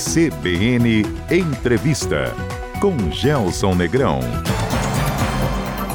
[0.00, 2.34] CBN Entrevista
[2.80, 4.20] com Gelson Negrão.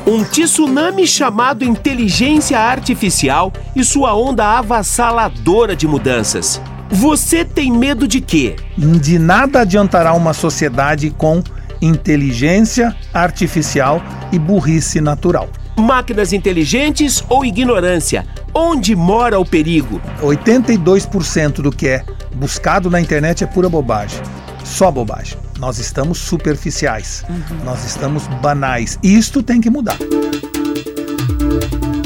[0.05, 6.61] Um tsunami chamado inteligência artificial e sua onda avassaladora de mudanças.
[6.87, 8.55] Você tem medo de quê?
[8.77, 11.41] De nada adiantará uma sociedade com
[11.81, 15.49] inteligência artificial e burrice natural.
[15.75, 18.23] Máquinas inteligentes ou ignorância?
[18.57, 20.01] Onde mora o perigo?
[20.21, 24.21] 82% do que é buscado na internet é pura bobagem.
[24.63, 25.37] Só bobagem.
[25.59, 27.25] Nós estamos superficiais.
[27.27, 27.65] Uhum.
[27.65, 28.97] Nós estamos banais.
[29.03, 29.97] Isto tem que mudar.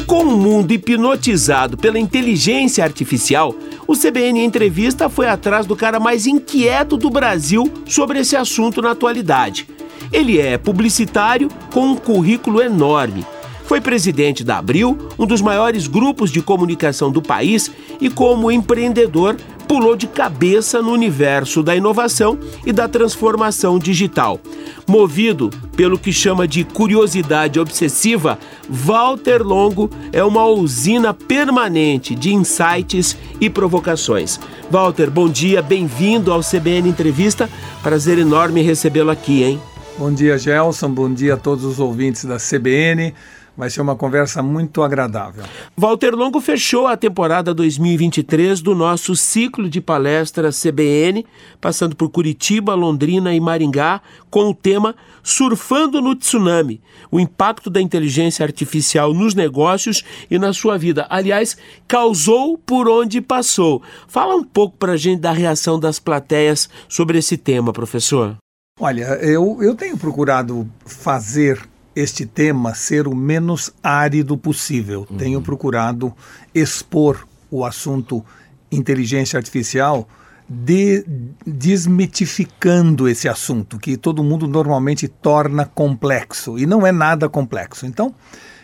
[0.07, 3.53] Com o mundo hipnotizado pela inteligência artificial,
[3.87, 8.89] o CBN Entrevista foi atrás do cara mais inquieto do Brasil sobre esse assunto na
[8.89, 9.67] atualidade.
[10.11, 13.23] Ele é publicitário com um currículo enorme.
[13.69, 19.37] Foi presidente da Abril, um dos maiores grupos de comunicação do país, e como empreendedor
[19.67, 24.41] pulou de cabeça no universo da inovação e da transformação digital.
[24.87, 33.15] Movido pelo que chama de curiosidade obsessiva, Walter Longo é uma usina permanente de insights
[33.39, 34.39] e provocações.
[34.71, 37.47] Walter, bom dia, bem-vindo ao CBN Entrevista.
[37.83, 39.61] Prazer enorme recebê-lo aqui, hein?
[39.95, 40.89] Bom dia, Gelson.
[40.89, 43.13] Bom dia a todos os ouvintes da CBN.
[43.59, 45.43] Vai ser uma conversa muito agradável.
[45.75, 51.25] Walter Longo fechou a temporada 2023 do nosso ciclo de palestras CBN,
[51.59, 53.99] passando por Curitiba, Londrina e Maringá,
[54.29, 60.53] com o tema Surfando no Tsunami: o impacto da inteligência artificial nos negócios e na
[60.53, 61.05] sua vida.
[61.09, 63.83] Aliás, causou por onde passou.
[64.07, 68.37] Fala um pouco para a gente da reação das plateias sobre esse tema, professor.
[68.79, 71.59] Olha, eu, eu tenho procurado fazer
[71.99, 75.05] este tema ser o menos árido possível.
[75.09, 75.17] Uhum.
[75.17, 76.13] Tenho procurado
[76.53, 78.23] expor o assunto
[78.71, 80.07] inteligência artificial
[80.47, 81.05] de,
[81.45, 87.85] desmitificando esse assunto, que todo mundo normalmente torna complexo, e não é nada complexo.
[87.85, 88.13] Então,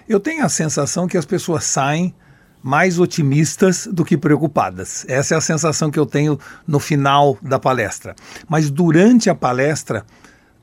[0.08, 2.14] eu tenho a sensação que as pessoas saem
[2.62, 5.06] mais otimistas do que preocupadas.
[5.08, 8.16] Essa é a sensação que eu tenho no final da palestra.
[8.50, 10.04] Mas durante a palestra,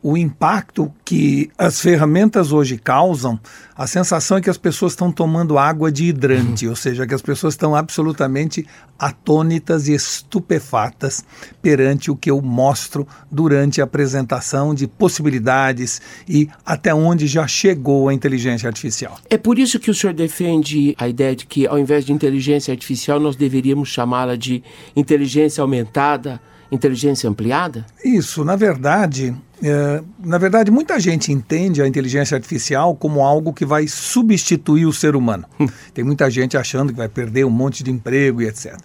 [0.02, 3.38] o impacto que as ferramentas hoje causam,
[3.76, 7.22] a sensação é que as pessoas estão tomando água de hidrante, ou seja, que as
[7.22, 8.66] pessoas estão absolutamente
[8.98, 11.24] atônitas e estupefatas
[11.60, 18.08] perante o que eu mostro durante a apresentação de possibilidades e até onde já chegou
[18.08, 19.16] a inteligência artificial.
[19.30, 22.72] É por isso que o senhor defende a ideia de que, ao invés de inteligência
[22.72, 24.62] artificial, nós deveríamos chamá-la de
[24.96, 26.40] inteligência aumentada,
[26.72, 27.84] inteligência ampliada?
[28.02, 33.66] Isso, na verdade, é, na verdade, muita gente entende a inteligência artificial como algo que
[33.66, 35.44] vai substituir o ser humano.
[35.60, 35.66] Hum.
[35.92, 38.76] Tem muita gente achando que vai perder um monte de emprego e etc.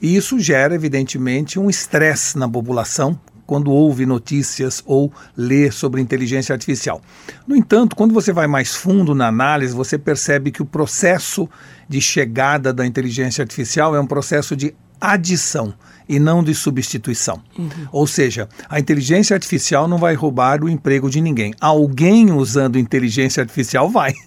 [0.00, 6.54] E isso gera, evidentemente, um estresse na população quando ouve notícias ou lê sobre inteligência
[6.54, 7.02] artificial.
[7.46, 11.46] No entanto, quando você vai mais fundo na análise, você percebe que o processo
[11.86, 15.74] de chegada da inteligência artificial é um processo de adição
[16.08, 17.42] e não de substituição.
[17.58, 17.70] Uhum.
[17.92, 21.54] Ou seja, a inteligência artificial não vai roubar o emprego de ninguém.
[21.60, 24.12] Alguém usando inteligência artificial vai.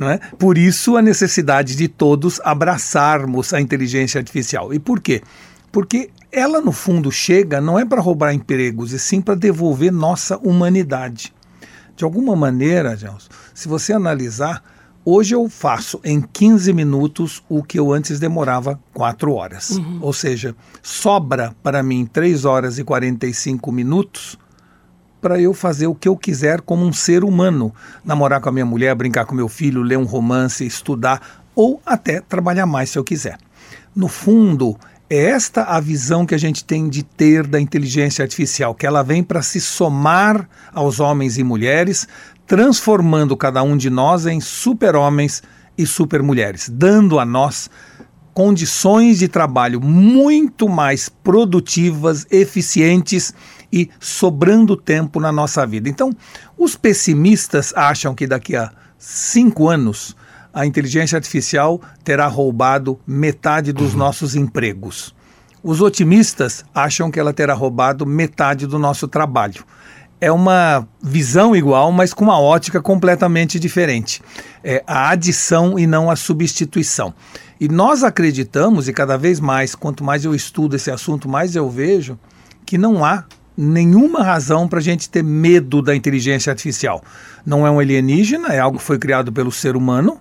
[0.00, 0.18] É?
[0.38, 4.72] Por isso a necessidade de todos abraçarmos a inteligência artificial.
[4.72, 5.20] E por quê?
[5.72, 10.38] Porque ela, no fundo, chega não é para roubar empregos, e sim para devolver nossa
[10.38, 11.34] humanidade.
[11.96, 14.62] De alguma maneira, Gelson, se você analisar,
[15.04, 19.70] Hoje eu faço em 15 minutos o que eu antes demorava 4 horas.
[19.70, 19.98] Uhum.
[20.02, 24.38] Ou seja, sobra para mim 3 horas e 45 minutos
[25.20, 27.74] para eu fazer o que eu quiser como um ser humano.
[28.04, 32.20] Namorar com a minha mulher, brincar com meu filho, ler um romance, estudar ou até
[32.20, 33.38] trabalhar mais se eu quiser.
[33.94, 34.78] No fundo,
[35.10, 39.02] é esta a visão que a gente tem de ter da inteligência artificial, que ela
[39.02, 42.06] vem para se somar aos homens e mulheres,
[42.48, 45.42] transformando cada um de nós em super-homens
[45.76, 47.70] e super-mulheres, dando a nós
[48.32, 53.34] condições de trabalho muito mais produtivas, eficientes
[53.70, 55.90] e sobrando tempo na nossa vida.
[55.90, 56.10] Então,
[56.56, 60.16] os pessimistas acham que daqui a cinco anos
[60.54, 63.98] a inteligência artificial terá roubado metade dos uhum.
[63.98, 65.14] nossos empregos.
[65.62, 69.64] Os otimistas acham que ela terá roubado metade do nosso trabalho
[70.20, 74.20] é uma visão igual, mas com uma ótica completamente diferente.
[74.62, 77.14] É a adição e não a substituição.
[77.60, 81.68] E nós acreditamos, e cada vez mais, quanto mais eu estudo esse assunto, mais eu
[81.68, 82.18] vejo
[82.64, 83.24] que não há
[83.56, 87.02] nenhuma razão para a gente ter medo da inteligência artificial.
[87.44, 90.20] Não é um alienígena, é algo que foi criado pelo ser humano,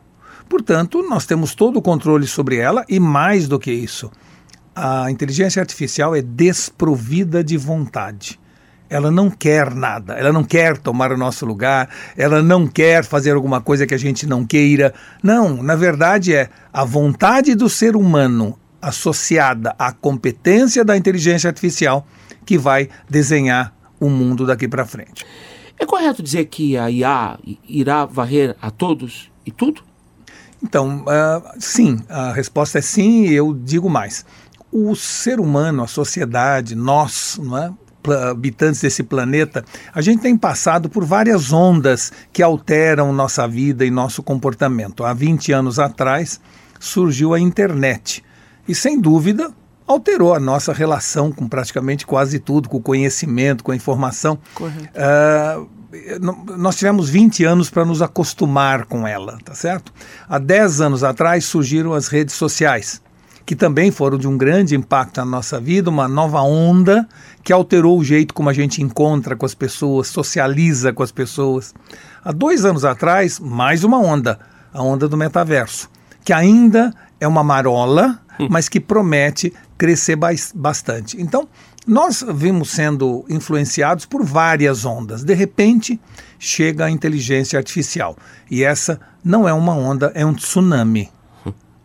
[0.50, 4.12] portanto, nós temos todo o controle sobre ela e mais do que isso
[4.78, 8.40] a inteligência artificial é desprovida de vontade.
[8.90, 13.32] Ela não quer nada, ela não quer tomar o nosso lugar, ela não quer fazer
[13.32, 14.94] alguma coisa que a gente não queira.
[15.22, 22.08] Não, na verdade é a vontade do ser humano associada à competência da inteligência artificial
[22.46, 25.26] que vai desenhar o mundo daqui para frente.
[25.80, 27.38] É correto dizer que a IA
[27.68, 29.84] irá varrer a todos e tudo?
[30.62, 34.26] Então, uh, sim, a resposta é sim, e eu digo mais.
[34.72, 37.72] O ser humano, a sociedade, nós, não é?
[38.12, 39.64] Habitantes desse planeta,
[39.94, 45.04] a gente tem passado por várias ondas que alteram nossa vida e nosso comportamento.
[45.04, 46.40] Há 20 anos atrás
[46.80, 48.24] surgiu a internet.
[48.68, 49.52] E sem dúvida
[49.88, 54.38] alterou a nossa relação com praticamente quase tudo, com o conhecimento, com a informação.
[54.60, 55.78] Uh,
[56.58, 59.94] nós tivemos 20 anos para nos acostumar com ela, tá certo?
[60.28, 63.02] Há 10 anos atrás surgiram as redes sociais,
[63.46, 67.08] que também foram de um grande impacto na nossa vida, uma nova onda
[67.48, 71.74] que alterou o jeito como a gente encontra com as pessoas, socializa com as pessoas.
[72.22, 74.38] Há dois anos atrás, mais uma onda,
[74.74, 75.90] a onda do metaverso,
[76.26, 78.50] que ainda é uma marola, hum.
[78.50, 80.18] mas que promete crescer
[80.54, 81.22] bastante.
[81.22, 81.48] Então,
[81.88, 85.24] nós vimos sendo influenciados por várias ondas.
[85.24, 85.98] De repente,
[86.38, 88.18] chega a inteligência artificial.
[88.52, 91.10] E essa não é uma onda, é um tsunami.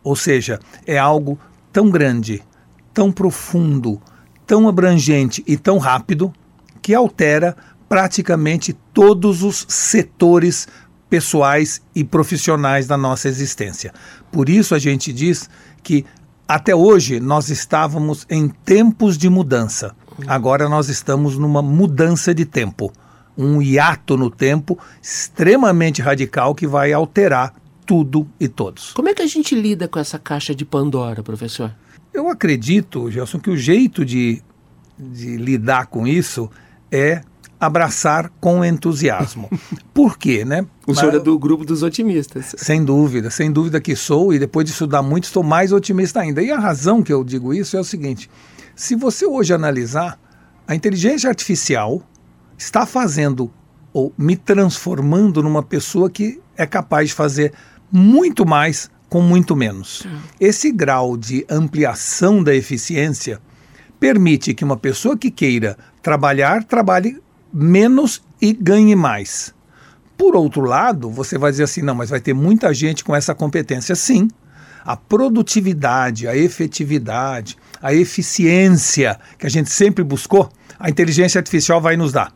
[0.02, 1.38] Ou seja, é algo
[1.72, 2.42] tão grande,
[2.92, 4.02] tão profundo,
[4.46, 6.32] tão abrangente e tão rápido
[6.80, 7.56] que altera
[7.88, 10.66] praticamente todos os setores
[11.08, 13.92] pessoais e profissionais da nossa existência.
[14.30, 15.48] Por isso a gente diz
[15.82, 16.06] que
[16.48, 19.94] até hoje nós estávamos em tempos de mudança.
[20.26, 22.92] Agora nós estamos numa mudança de tempo.
[23.36, 27.54] Um hiato no tempo extremamente radical que vai alterar
[27.86, 28.92] tudo e todos.
[28.92, 31.74] Como é que a gente lida com essa caixa de Pandora, professor?
[32.12, 34.42] Eu acredito, Gelson, que o jeito de,
[34.98, 36.50] de lidar com isso
[36.90, 37.22] é
[37.58, 39.48] abraçar com entusiasmo.
[39.94, 40.66] Por quê, né?
[40.86, 42.54] O senhor é do grupo dos otimistas.
[42.58, 46.42] Sem dúvida, sem dúvida que sou, e depois de estudar muito, estou mais otimista ainda.
[46.42, 48.28] E a razão que eu digo isso é o seguinte:
[48.74, 50.18] se você hoje analisar,
[50.66, 52.02] a inteligência artificial
[52.58, 53.50] está fazendo
[53.92, 57.52] ou me transformando numa pessoa que é capaz de fazer
[57.90, 60.06] muito mais com muito menos.
[60.40, 63.42] Esse grau de ampliação da eficiência
[64.00, 67.20] permite que uma pessoa que queira trabalhar, trabalhe
[67.52, 69.54] menos e ganhe mais.
[70.16, 73.34] Por outro lado, você vai dizer assim: não, mas vai ter muita gente com essa
[73.34, 73.94] competência.
[73.94, 74.28] Sim,
[74.82, 81.98] a produtividade, a efetividade, a eficiência que a gente sempre buscou, a inteligência artificial vai
[81.98, 82.32] nos dar.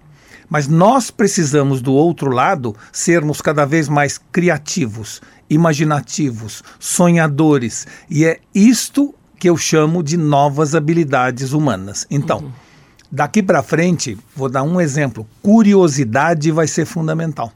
[0.48, 7.86] Mas nós precisamos, do outro lado, sermos cada vez mais criativos, imaginativos, sonhadores.
[8.10, 12.06] E é isto que eu chamo de novas habilidades humanas.
[12.10, 12.38] Então.
[12.38, 12.66] Uhum
[13.10, 17.52] Daqui para frente, vou dar um exemplo: curiosidade vai ser fundamental.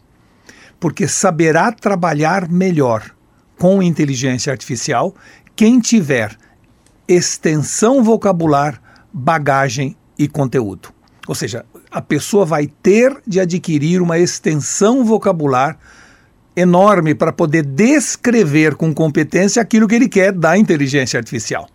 [0.78, 3.10] Porque saberá trabalhar melhor
[3.58, 5.14] com inteligência artificial
[5.54, 6.34] quem tiver
[7.06, 8.80] extensão vocabular,
[9.12, 10.88] bagagem e conteúdo.
[11.26, 15.78] Ou seja, a pessoa vai ter de adquirir uma extensão vocabular
[16.56, 21.68] enorme para poder descrever com competência aquilo que ele quer da inteligência artificial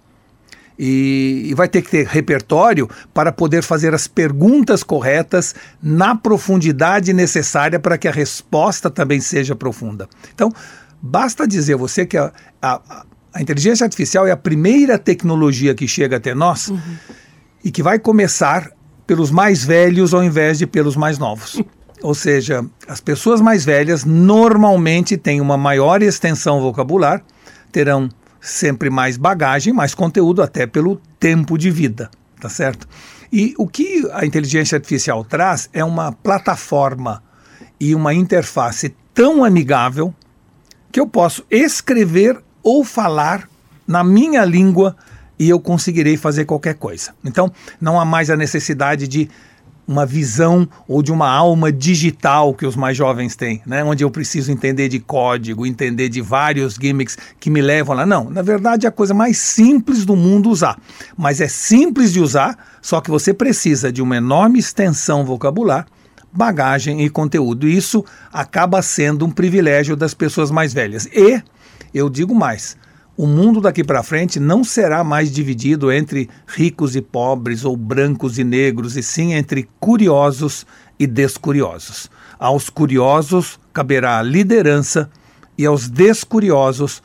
[0.77, 7.14] e, e, vai ter que ter repertório para poder fazer as perguntas corretas na profundidade
[7.14, 10.07] necessária para que a resposta também seja profunda.
[10.33, 10.52] Então,
[11.02, 16.18] basta dizer você que a, a, a inteligência artificial é a primeira tecnologia que chega
[16.18, 16.80] até nós uhum.
[17.64, 18.69] e que vai começar
[19.07, 21.61] pelos mais velhos ao invés de pelos mais novos.
[22.06, 27.24] Ou seja, as pessoas mais velhas normalmente têm uma maior extensão vocabular,
[27.71, 28.07] terão
[28.40, 32.88] sempre mais bagagem, mais conteúdo, até pelo tempo de vida, tá certo?
[33.33, 37.24] E o que a inteligência artificial traz é uma plataforma
[37.80, 40.14] e uma interface tão amigável
[40.92, 43.50] que eu posso escrever ou falar
[43.88, 44.95] na minha língua
[45.40, 47.16] e eu conseguirei fazer qualquer coisa.
[47.24, 49.28] Então, não há mais a necessidade de
[49.87, 53.83] uma visão ou de uma alma digital que os mais jovens têm, né?
[53.83, 58.06] onde eu preciso entender de código, entender de vários gimmicks que me levam lá.
[58.06, 60.80] Não, na verdade é a coisa mais simples do mundo usar.
[61.18, 65.85] Mas é simples de usar, só que você precisa de uma enorme extensão vocabular,
[66.31, 67.68] bagagem e conteúdo.
[67.68, 71.07] Isso acaba sendo um privilégio das pessoas mais velhas.
[71.13, 71.42] E,
[71.94, 72.75] eu digo mais,
[73.18, 78.38] o mundo daqui para frente não será mais dividido entre ricos e pobres ou brancos
[78.38, 80.66] e negros, e sim entre curiosos
[81.00, 82.10] e descuriosos.
[82.38, 85.10] Aos curiosos caberá a liderança
[85.57, 87.02] e aos descuriosos,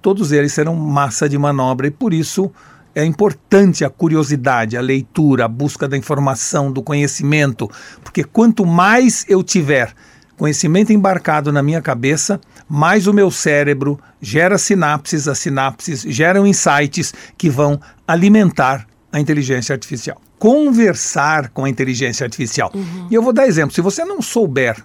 [0.00, 2.50] todos eles serão massa de manobra, e por isso
[2.94, 7.70] é importante a curiosidade, a leitura, a busca da informação, do conhecimento,
[8.02, 9.92] porque quanto mais eu tiver
[10.36, 17.14] conhecimento embarcado na minha cabeça, mais o meu cérebro gera sinapses, as sinapses geram insights
[17.36, 20.20] que vão alimentar a inteligência artificial.
[20.38, 22.70] Conversar com a inteligência artificial.
[22.74, 23.08] Uhum.
[23.10, 24.76] E eu vou dar exemplo: se você não souber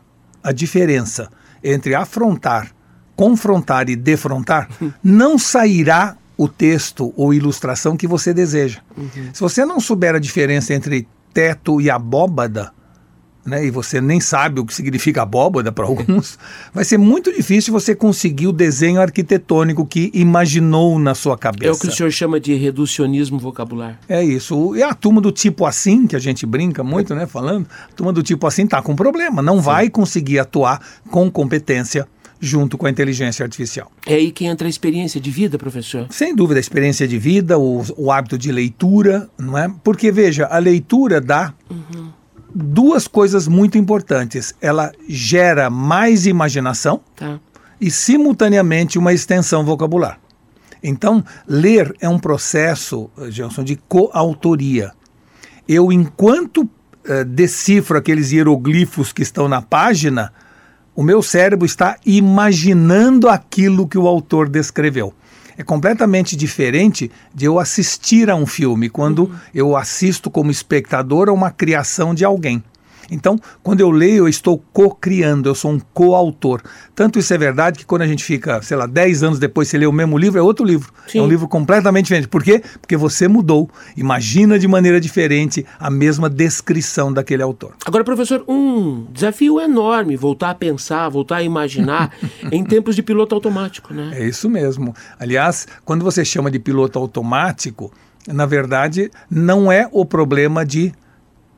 [0.43, 1.29] a diferença
[1.63, 2.71] entre afrontar,
[3.15, 4.69] confrontar e defrontar,
[5.03, 8.79] não sairá o texto ou ilustração que você deseja.
[8.97, 9.29] Uhum.
[9.33, 12.71] Se você não souber a diferença entre teto e abóbada,
[13.45, 16.37] né, e você nem sabe o que significa abóbada para alguns,
[16.73, 21.71] vai ser muito difícil você conseguir o desenho arquitetônico que imaginou na sua cabeça.
[21.71, 23.99] É o que o senhor chama de reducionismo vocabular.
[24.07, 24.75] É isso.
[24.75, 28.13] E a turma do tipo assim, que a gente brinca muito, né, falando, a turma
[28.13, 29.63] do tipo assim está com problema, não Sim.
[29.63, 32.07] vai conseguir atuar com competência
[32.39, 33.91] junto com a inteligência artificial.
[34.05, 36.07] É aí que entra a experiência de vida, professor?
[36.09, 39.71] Sem dúvida, a experiência de vida, o, o hábito de leitura, não é?
[39.83, 42.20] Porque, veja, a leitura dá uhum
[42.53, 44.53] duas coisas muito importantes.
[44.61, 47.39] Ela gera mais imaginação tá.
[47.79, 50.19] e, simultaneamente, uma extensão vocabular.
[50.83, 54.91] Então, ler é um processo, Gelson, de coautoria.
[55.67, 60.33] Eu, enquanto uh, decifro aqueles hieroglifos que estão na página,
[60.95, 65.13] o meu cérebro está imaginando aquilo que o autor descreveu
[65.61, 69.35] é completamente diferente de eu assistir a um filme, quando uhum.
[69.53, 72.63] eu assisto como espectador a uma criação de alguém.
[73.09, 76.61] Então, quando eu leio, eu estou co-criando, eu sou um coautor.
[76.95, 79.77] Tanto isso é verdade que quando a gente fica, sei lá, 10 anos depois, você
[79.77, 80.91] lê o mesmo livro, é outro livro.
[81.07, 81.19] Sim.
[81.19, 82.27] É um livro completamente diferente.
[82.27, 82.61] Por quê?
[82.79, 83.69] Porque você mudou.
[83.95, 87.73] Imagina de maneira diferente a mesma descrição daquele autor.
[87.85, 92.11] Agora, professor, um desafio enorme voltar a pensar, voltar a imaginar
[92.51, 94.11] em tempos de piloto automático, né?
[94.13, 94.93] É isso mesmo.
[95.19, 97.91] Aliás, quando você chama de piloto automático,
[98.27, 100.93] na verdade, não é o problema de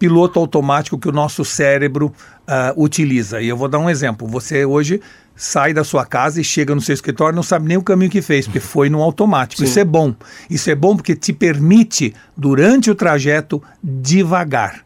[0.04, 3.42] piloto automático que o nosso cérebro uh, utiliza.
[3.42, 4.28] E eu vou dar um exemplo.
[4.28, 5.00] Você hoje
[5.34, 8.22] sai da sua casa e chega no seu escritório não sabe nem o caminho que
[8.22, 9.62] fez, porque foi no automático.
[9.62, 9.66] Sim.
[9.66, 10.14] Isso é bom.
[10.50, 14.84] Isso é bom porque te permite, durante o trajeto, devagar,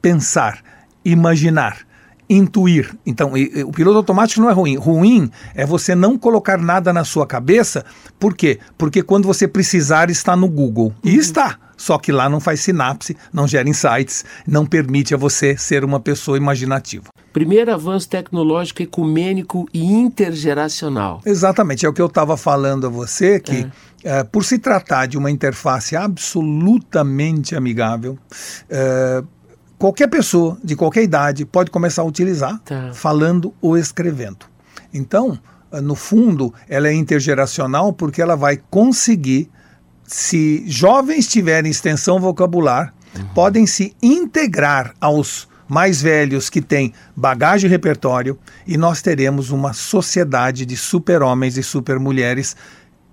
[0.00, 0.62] pensar,
[1.04, 1.80] imaginar
[2.26, 2.96] intuir.
[3.04, 4.76] Então, e, e, o piloto automático não é ruim.
[4.78, 7.84] Ruim é você não colocar nada na sua cabeça.
[8.18, 8.58] Por quê?
[8.78, 10.90] Porque quando você precisar, está no Google.
[11.04, 11.20] E uhum.
[11.20, 11.58] está.
[11.84, 16.00] Só que lá não faz sinapse, não gera insights, não permite a você ser uma
[16.00, 17.10] pessoa imaginativa.
[17.30, 21.20] Primeiro avanço tecnológico ecumênico e intergeracional.
[21.26, 23.70] Exatamente, é o que eu estava falando a você, que
[24.02, 24.22] é.
[24.22, 28.16] uh, por se tratar de uma interface absolutamente amigável,
[28.70, 29.28] uh,
[29.76, 32.92] qualquer pessoa de qualquer idade pode começar a utilizar, tá.
[32.94, 34.46] falando ou escrevendo.
[34.90, 35.38] Então,
[35.70, 39.50] uh, no fundo, ela é intergeracional porque ela vai conseguir
[40.06, 43.24] se jovens tiverem extensão vocabular, uhum.
[43.34, 49.72] podem se integrar aos mais velhos que têm bagagem e repertório e nós teremos uma
[49.72, 52.54] sociedade de super-homens e super-mulheres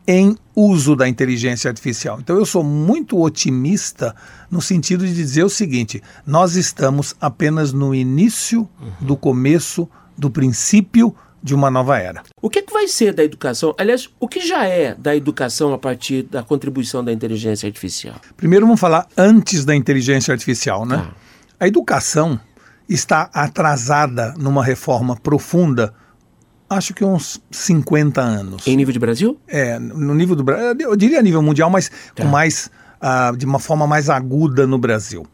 [0.08, 2.20] em uso da inteligência artificial.
[2.20, 4.16] Então eu sou muito otimista
[4.50, 8.92] no sentido de dizer o seguinte: nós estamos apenas no início uhum.
[9.08, 12.24] do começo, do princípio de uma nova era.
[12.42, 13.74] O que, é que vai ser da educação?
[13.78, 18.16] Aliás, o que já é da educação a partir da contribuição da inteligência artificial?
[18.38, 21.08] Primeiro vamos falar antes da inteligência artificial, né?
[21.08, 21.16] Ah.
[21.60, 22.40] A educação
[22.88, 25.94] está atrasada numa reforma profunda
[26.70, 28.66] acho que uns 50 anos.
[28.66, 29.38] Em nível de Brasil?
[29.48, 32.24] É, no nível do Brasil, eu diria nível mundial, mas tá.
[32.24, 32.72] com mais,
[33.02, 35.26] uh, de uma forma mais aguda no Brasil.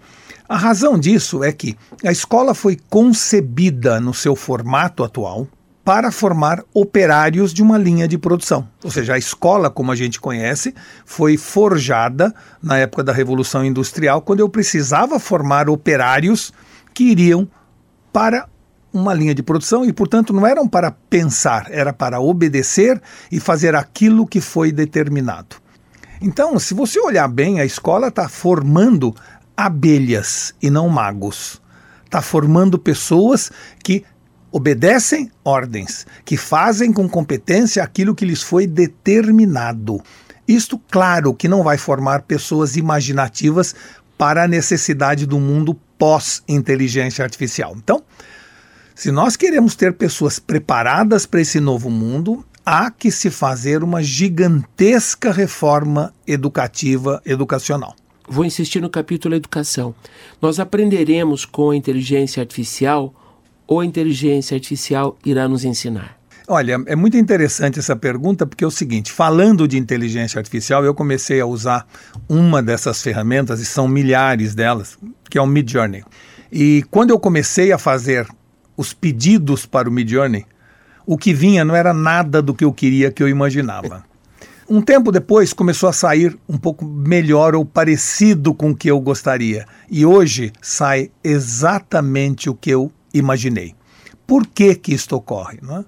[0.49, 5.47] A razão disso é que a escola foi concebida no seu formato atual,
[5.87, 8.67] para formar operários de uma linha de produção.
[8.83, 10.75] Ou seja, a escola, como a gente conhece,
[11.05, 16.51] foi forjada na época da Revolução Industrial, quando eu precisava formar operários
[16.93, 17.47] que iriam
[18.11, 18.49] para
[18.91, 23.01] uma linha de produção e, portanto, não eram para pensar, era para obedecer
[23.31, 25.55] e fazer aquilo que foi determinado.
[26.21, 29.15] Então, se você olhar bem, a escola está formando
[29.55, 31.61] abelhas e não magos.
[32.03, 33.49] Está formando pessoas
[33.81, 34.03] que
[34.57, 40.01] obedecem ordens, que fazem com competência aquilo que lhes foi determinado.
[40.47, 43.75] Isto, claro, que não vai formar pessoas imaginativas
[44.17, 47.75] para a necessidade do mundo pós-inteligência artificial.
[47.77, 48.01] Então,
[48.95, 54.01] se nós queremos ter pessoas preparadas para esse novo mundo, há que se fazer uma
[54.01, 57.95] gigantesca reforma educativa, educacional.
[58.27, 59.93] Vou insistir no capítulo Educação.
[60.41, 63.13] Nós aprenderemos com a inteligência artificial
[63.67, 66.17] ou a inteligência artificial irá nos ensinar?
[66.49, 70.93] Olha, é muito interessante essa pergunta porque é o seguinte: falando de inteligência artificial, eu
[70.93, 71.85] comecei a usar
[72.29, 74.97] uma dessas ferramentas, e são milhares delas,
[75.29, 76.05] que é o Midjourney.
[76.49, 78.25] E quando eu comecei a fazer
[78.77, 80.45] os pedidos para o Midjourney,
[81.05, 84.05] o que vinha não era nada do que eu queria, que eu imaginava.
[84.69, 88.99] Um tempo depois começou a sair um pouco melhor ou parecido com o que eu
[88.99, 89.65] gostaria.
[89.89, 93.75] E hoje sai exatamente o que eu imaginei.
[94.25, 95.59] Por que, que isto ocorre?
[95.61, 95.85] Não é?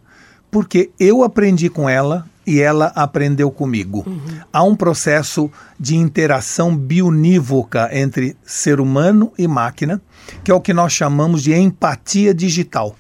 [0.49, 4.03] Porque eu aprendi com ela e ela aprendeu comigo.
[4.07, 4.39] Uhum.
[4.51, 10.01] Há um processo de interação bionívoca entre ser humano e máquina,
[10.43, 12.95] que é o que nós chamamos de empatia digital.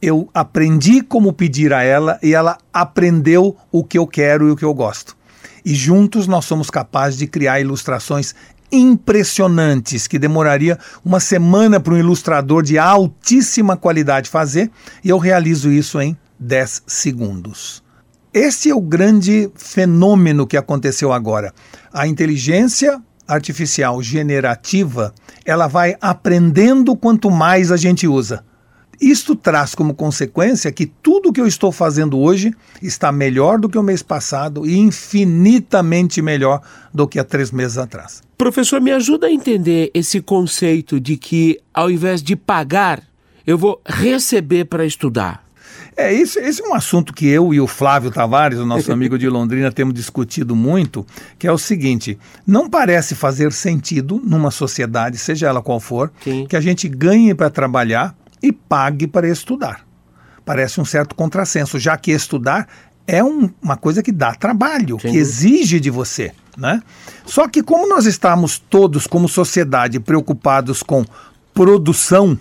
[0.00, 4.56] Eu aprendi como pedir a ela e ela aprendeu o que eu quero e o
[4.56, 5.16] que eu gosto.
[5.64, 8.34] E juntos nós somos capazes de criar ilustrações
[8.70, 14.70] impressionantes que demoraria uma semana para um ilustrador de altíssima qualidade fazer,
[15.02, 17.82] e eu realizo isso em 10 segundos.
[18.32, 21.52] Esse é o grande fenômeno que aconteceu agora.
[21.92, 28.44] A inteligência artificial generativa, ela vai aprendendo quanto mais a gente usa.
[29.00, 33.78] Isto traz como consequência que tudo que eu estou fazendo hoje está melhor do que
[33.78, 36.60] o mês passado e infinitamente melhor
[36.92, 38.22] do que há três meses atrás.
[38.36, 43.02] Professor, me ajuda a entender esse conceito de que, ao invés de pagar,
[43.46, 45.44] eu vou receber para estudar.
[45.96, 49.16] É, isso, esse é um assunto que eu e o Flávio Tavares, o nosso amigo
[49.16, 51.06] de Londrina, temos discutido muito,
[51.38, 56.46] que é o seguinte: não parece fazer sentido numa sociedade, seja ela qual for, Sim.
[56.48, 59.86] que a gente ganhe para trabalhar e pague para estudar.
[60.44, 62.68] Parece um certo contrassenso, já que estudar
[63.06, 66.32] é um, uma coisa que dá trabalho, que exige de você.
[66.56, 66.82] Né?
[67.24, 71.04] Só que, como nós estamos todos, como sociedade, preocupados com
[71.54, 72.38] produção,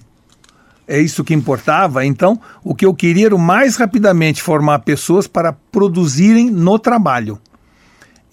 [0.86, 5.26] é isso que importava, então o que eu queria era o mais rapidamente formar pessoas
[5.26, 7.40] para produzirem no trabalho.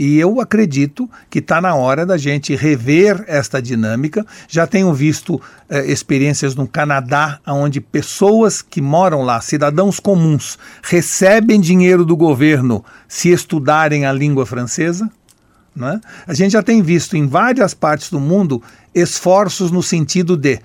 [0.00, 4.24] E eu acredito que está na hora da gente rever esta dinâmica.
[4.48, 5.38] Já tenho visto
[5.68, 12.82] eh, experiências no Canadá, onde pessoas que moram lá, cidadãos comuns, recebem dinheiro do governo
[13.06, 15.06] se estudarem a língua francesa.
[15.76, 16.00] Né?
[16.26, 18.62] A gente já tem visto em várias partes do mundo
[18.94, 20.60] esforços no sentido de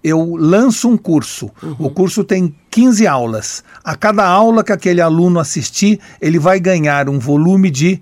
[0.00, 1.50] eu lanço um curso.
[1.60, 1.74] Uhum.
[1.80, 3.64] O curso tem 15 aulas.
[3.82, 8.00] A cada aula que aquele aluno assistir, ele vai ganhar um volume de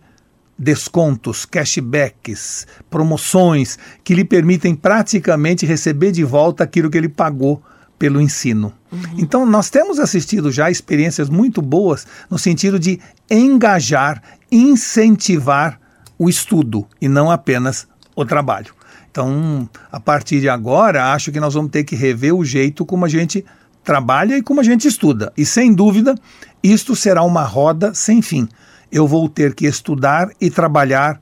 [0.58, 7.62] descontos, cashbacks, promoções que lhe permitem praticamente receber de volta aquilo que ele pagou
[7.98, 8.72] pelo ensino.
[8.90, 9.00] Uhum.
[9.18, 15.80] Então, nós temos assistido já experiências muito boas no sentido de engajar, incentivar
[16.18, 18.74] o estudo e não apenas o trabalho.
[19.10, 23.04] Então, a partir de agora, acho que nós vamos ter que rever o jeito como
[23.04, 23.44] a gente
[23.82, 25.32] trabalha e como a gente estuda.
[25.36, 26.16] E sem dúvida,
[26.62, 28.48] isto será uma roda sem fim
[28.94, 31.20] eu vou ter que estudar e trabalhar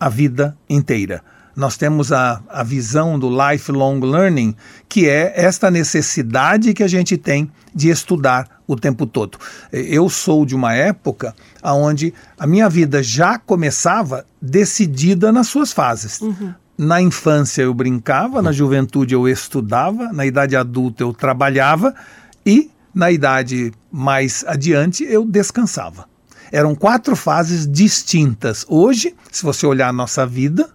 [0.00, 1.22] a vida inteira.
[1.54, 4.56] Nós temos a, a visão do lifelong learning,
[4.88, 9.36] que é esta necessidade que a gente tem de estudar o tempo todo.
[9.70, 16.22] Eu sou de uma época onde a minha vida já começava decidida nas suas fases.
[16.22, 16.54] Uhum.
[16.78, 21.94] Na infância eu brincava, na juventude eu estudava, na idade adulta eu trabalhava
[22.46, 26.09] e na idade mais adiante eu descansava.
[26.52, 28.66] Eram quatro fases distintas.
[28.68, 30.68] Hoje, se você olhar a nossa vida,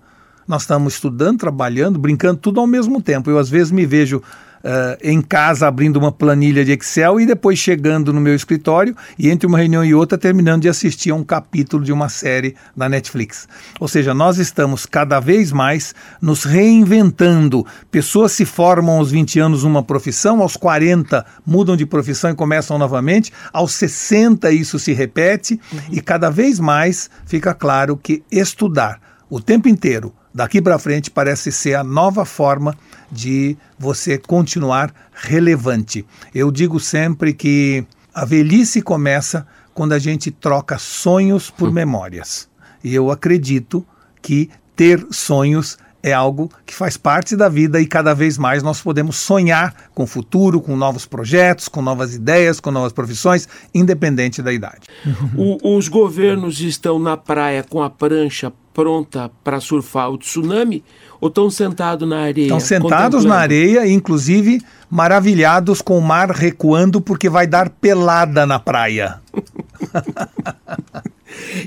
[0.47, 3.29] nós estamos estudando, trabalhando, brincando, tudo ao mesmo tempo.
[3.29, 4.21] Eu, às vezes, me vejo
[4.65, 9.29] uh, em casa abrindo uma planilha de Excel e depois chegando no meu escritório e
[9.29, 12.89] entre uma reunião e outra terminando de assistir a um capítulo de uma série da
[12.89, 13.47] Netflix.
[13.79, 17.65] Ou seja, nós estamos cada vez mais nos reinventando.
[17.91, 22.77] Pessoas se formam aos 20 anos numa profissão, aos 40 mudam de profissão e começam
[22.77, 25.79] novamente, aos 60 isso se repete uhum.
[25.91, 28.99] e cada vez mais fica claro que estudar
[29.29, 32.77] o tempo inteiro daqui para frente parece ser a nova forma
[33.11, 36.05] de você continuar relevante.
[36.33, 42.49] Eu digo sempre que a velhice começa quando a gente troca sonhos por memórias.
[42.83, 43.85] E eu acredito
[44.21, 48.79] que ter sonhos é algo que faz parte da vida e cada vez mais nós
[48.79, 54.41] podemos sonhar com o futuro, com novos projetos, com novas ideias, com novas profissões, independente
[54.41, 54.81] da idade.
[55.35, 60.83] O, os governos estão na praia com a prancha pronta para surfar o tsunami
[61.19, 62.45] ou estão sentados na areia?
[62.45, 68.59] Estão sentados na areia, inclusive maravilhados com o mar recuando porque vai dar pelada na
[68.59, 69.19] praia.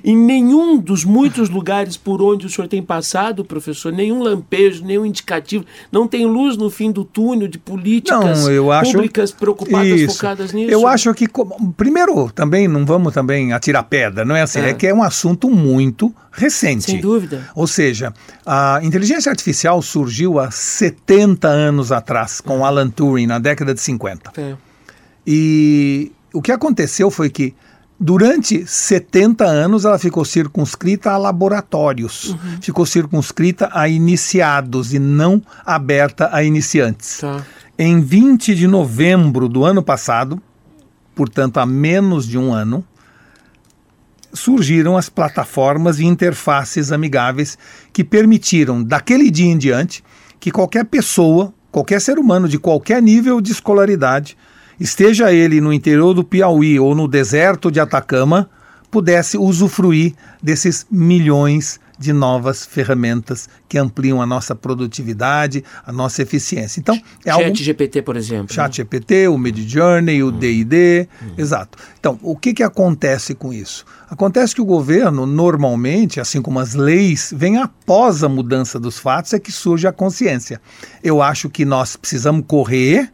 [0.05, 5.05] Em nenhum dos muitos lugares por onde o senhor tem passado, professor, nenhum lampejo, nenhum
[5.05, 10.15] indicativo, não tem luz no fim do túnel de políticas não, acho, públicas preocupadas, isso.
[10.17, 10.71] focadas nisso?
[10.71, 11.27] Eu acho que,
[11.77, 15.03] primeiro, também não vamos também atirar pedra, não é assim, é, é que é um
[15.03, 16.85] assunto muito recente.
[16.85, 17.49] Sem dúvida.
[17.55, 18.13] Ou seja,
[18.47, 24.33] a inteligência artificial surgiu há 70 anos atrás, com Alan Turing, na década de 50.
[24.37, 24.55] É.
[25.27, 27.55] E o que aconteceu foi que
[28.01, 32.63] Durante 70 anos, ela ficou circunscrita a laboratórios, uhum.
[32.63, 37.19] ficou circunscrita a iniciados e não aberta a iniciantes.
[37.19, 37.45] Tá.
[37.77, 40.41] Em 20 de novembro do ano passado,
[41.13, 42.85] portanto há menos de um ano,
[44.33, 47.59] surgiram as plataformas e interfaces amigáveis
[47.93, 50.05] que permitiram, daquele dia em diante,
[50.39, 54.37] que qualquer pessoa, qualquer ser humano de qualquer nível de escolaridade,
[54.79, 58.49] esteja ele no interior do Piauí ou no deserto de Atacama,
[58.91, 66.79] pudesse usufruir desses milhões de novas ferramentas que ampliam a nossa produtividade, a nossa eficiência.
[66.79, 67.57] Então, é Chat algo...
[67.57, 68.55] GPT, por exemplo.
[68.55, 68.73] Chat né?
[68.77, 71.35] GPT, o Midjourney, o D&D, hum.
[71.37, 71.77] exato.
[71.99, 73.85] Então, o que, que acontece com isso?
[74.09, 79.33] Acontece que o governo, normalmente, assim como as leis, vem após a mudança dos fatos,
[79.33, 80.61] é que surge a consciência.
[81.03, 83.13] Eu acho que nós precisamos correr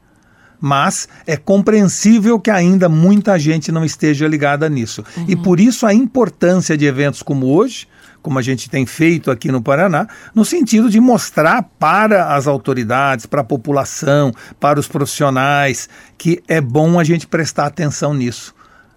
[0.61, 5.05] mas é compreensível que ainda muita gente não esteja ligada nisso.
[5.17, 5.25] Uhum.
[5.29, 7.87] E por isso a importância de eventos como hoje,
[8.23, 13.27] como a gente tem feito aqui no Paraná, no sentido de mostrar para as autoridades,
[13.27, 18.55] para a população, para os profissionais, que é bom a gente prestar atenção nisso.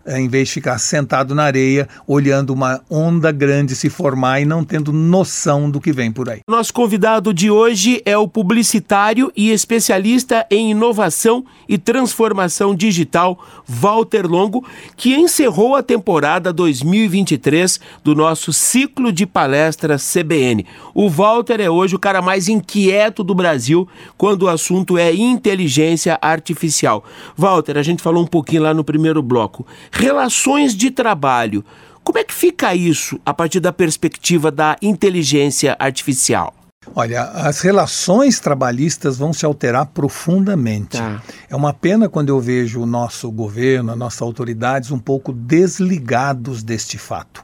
[0.07, 4.45] É, em vez de ficar sentado na areia, olhando uma onda grande se formar e
[4.45, 6.39] não tendo noção do que vem por aí.
[6.49, 14.25] Nosso convidado de hoje é o publicitário e especialista em inovação e transformação digital, Walter
[14.25, 14.63] Longo,
[14.95, 20.65] que encerrou a temporada 2023 do nosso ciclo de palestras CBN.
[20.93, 23.85] O Walter é hoje o cara mais inquieto do Brasil
[24.17, 27.03] quando o assunto é inteligência artificial.
[27.35, 29.67] Walter, a gente falou um pouquinho lá no primeiro bloco.
[29.97, 31.65] Relações de trabalho.
[32.03, 36.53] Como é que fica isso a partir da perspectiva da inteligência artificial?
[36.95, 40.99] Olha, as relações trabalhistas vão se alterar profundamente.
[40.99, 41.21] Tá.
[41.49, 46.61] É uma pena quando eu vejo o nosso governo, as nossas autoridades um pouco desligados
[46.61, 47.43] deste fato.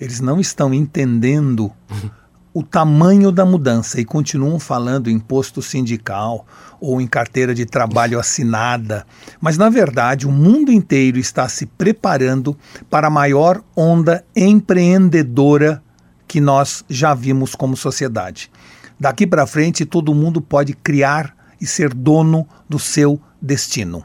[0.00, 1.70] Eles não estão entendendo
[2.54, 6.46] o tamanho da mudança e continuam falando em imposto sindical
[6.80, 9.06] ou em carteira de trabalho assinada.
[9.40, 12.56] Mas, na verdade, o mundo inteiro está se preparando
[12.90, 15.82] para a maior onda empreendedora
[16.26, 18.50] que nós já vimos como sociedade.
[18.98, 24.04] Daqui para frente, todo mundo pode criar e ser dono do seu destino.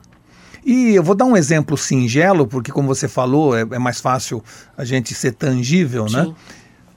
[0.66, 4.44] E eu vou dar um exemplo singelo, porque, como você falou, é, é mais fácil
[4.78, 6.24] a gente ser tangível, né?
[6.24, 6.30] Sim.
[6.30, 6.36] né?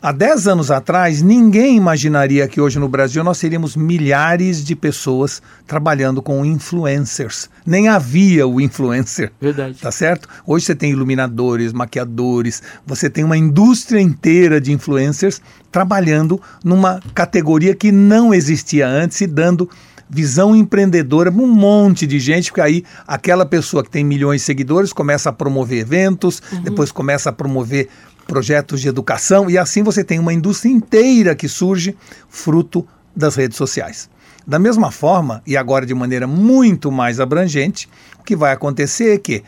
[0.03, 5.43] Há 10 anos atrás, ninguém imaginaria que hoje no Brasil nós teríamos milhares de pessoas
[5.67, 7.51] trabalhando com influencers.
[7.67, 9.31] Nem havia o influencer.
[9.39, 9.79] Verdade.
[9.79, 10.27] Tá certo?
[10.47, 17.75] Hoje você tem iluminadores, maquiadores, você tem uma indústria inteira de influencers trabalhando numa categoria
[17.75, 19.69] que não existia antes e dando
[20.11, 24.93] visão empreendedora um monte de gente, porque aí aquela pessoa que tem milhões de seguidores
[24.93, 26.63] começa a promover eventos, uhum.
[26.63, 27.89] depois começa a promover
[28.31, 31.97] projetos de educação, e assim você tem uma indústria inteira que surge
[32.29, 34.09] fruto das redes sociais.
[34.47, 37.89] Da mesma forma, e agora de maneira muito mais abrangente,
[38.21, 39.43] o que vai acontecer é que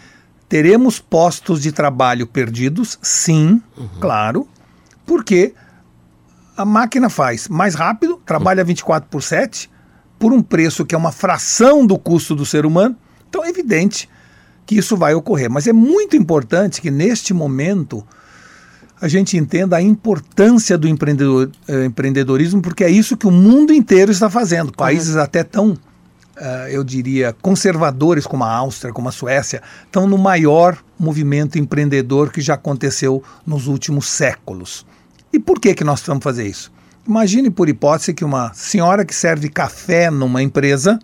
[0.49, 3.89] teremos postos de trabalho perdidos, sim, uhum.
[4.01, 4.49] claro,
[5.07, 5.55] porque
[6.57, 9.71] a máquina faz mais rápido, trabalha 24 por 7,
[10.19, 12.97] por um preço que é uma fração do custo do ser humano.
[13.29, 14.09] Então é evidente
[14.67, 15.49] que isso vai ocorrer.
[15.49, 18.05] Mas é muito importante que neste momento
[19.03, 23.73] a gente entenda a importância do empreendedor, eh, empreendedorismo, porque é isso que o mundo
[23.73, 24.73] inteiro está fazendo.
[24.73, 25.23] Países uhum.
[25.23, 30.79] até tão, uh, eu diria, conservadores como a Áustria, como a Suécia, estão no maior
[30.97, 34.87] movimento empreendedor que já aconteceu nos últimos séculos.
[35.33, 36.71] E por que, que nós precisamos fazer isso?
[37.05, 41.01] Imagine, por hipótese, que uma senhora que serve café numa empresa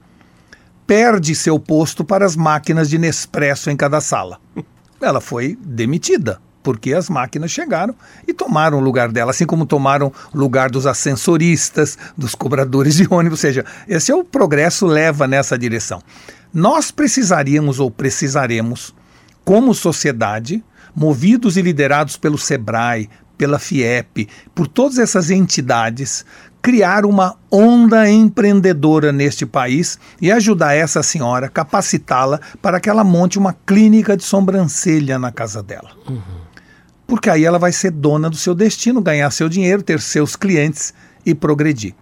[0.87, 4.39] perde seu posto para as máquinas de Nespresso em cada sala.
[5.01, 7.95] Ela foi demitida porque as máquinas chegaram
[8.27, 13.09] e tomaram o lugar dela, assim como tomaram o lugar dos ascensoristas, dos cobradores de
[13.11, 16.03] ônibus, ou seja, esse é o progresso leva nessa direção.
[16.53, 18.95] Nós precisaríamos ou precisaremos,
[19.47, 20.63] como sociedade,
[20.95, 26.23] movidos e liderados pelo SEBRAE, pela FIEP, por todas essas entidades,
[26.61, 33.39] criar uma onda empreendedora neste país e ajudar essa senhora, capacitá-la para que ela monte
[33.39, 35.93] uma clínica de sobrancelha na casa dela.
[36.07, 36.48] Uhum
[37.09, 40.92] porque aí ela vai ser dona do seu destino, ganhar seu dinheiro, ter seus clientes
[41.25, 41.94] e progredir.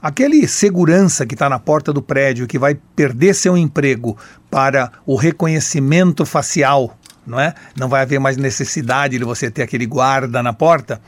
[0.00, 4.16] Aquele segurança que está na porta do prédio, que vai perder seu emprego
[4.48, 7.52] para o reconhecimento facial, não é?
[7.76, 11.00] Não vai haver mais necessidade de você ter aquele guarda na porta.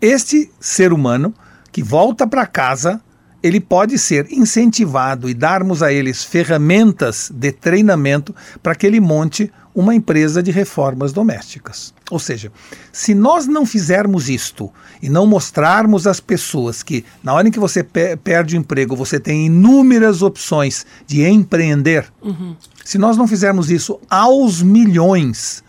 [0.00, 1.34] Este ser humano
[1.70, 3.02] que volta para casa,
[3.42, 9.52] ele pode ser incentivado e darmos a eles ferramentas de treinamento para que ele monte
[9.74, 11.92] uma empresa de reformas domésticas.
[12.10, 12.52] Ou seja,
[12.92, 14.70] se nós não fizermos isto
[15.02, 18.94] e não mostrarmos às pessoas que na hora em que você pe perde o emprego,
[18.94, 22.54] você tem inúmeras opções de empreender, uhum.
[22.84, 25.64] se nós não fizermos isso aos milhões,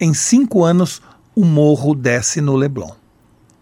[0.00, 1.00] em cinco anos
[1.34, 2.99] o morro desce no Leblon.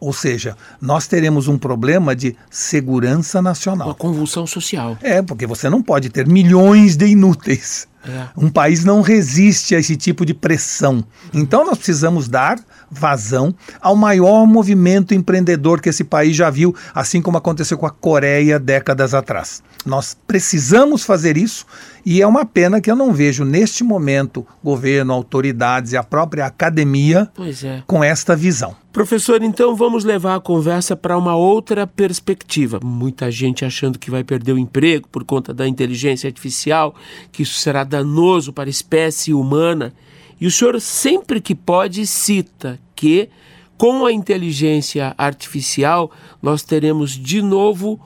[0.01, 3.89] Ou seja, nós teremos um problema de segurança nacional.
[3.89, 4.97] Uma convulsão social.
[5.03, 7.89] É, porque você não pode ter milhões de inúteis.
[8.07, 8.29] É.
[8.37, 11.05] Um país não resiste a esse tipo de pressão.
[11.35, 12.59] Então nós precisamos dar
[12.91, 17.91] vazão ao maior movimento empreendedor que esse país já viu, assim como aconteceu com a
[17.91, 19.63] Coreia décadas atrás.
[19.85, 21.67] Nós precisamos fazer isso
[22.05, 26.47] e é uma pena que eu não vejo neste momento governo, autoridades e a própria
[26.47, 27.31] academia
[27.65, 27.83] é.
[27.87, 28.75] com esta visão.
[28.99, 32.81] Professor, então vamos levar a conversa para uma outra perspectiva.
[32.83, 36.93] Muita gente achando que vai perder o emprego por conta da inteligência artificial,
[37.31, 39.95] que isso será danoso para a espécie humana.
[40.41, 43.29] E o senhor, sempre que pode, cita que
[43.77, 46.11] com a inteligência artificial
[46.43, 48.01] nós teremos de novo